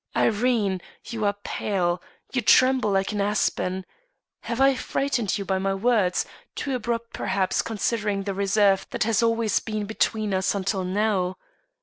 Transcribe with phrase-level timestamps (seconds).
[0.17, 2.01] Irene, you are pale;
[2.33, 3.85] you tremble like an aspen.
[4.39, 9.21] Have I frightened you by my words too abrupt, perhaps, considering the reserve that has
[9.21, 11.37] always been between us until now.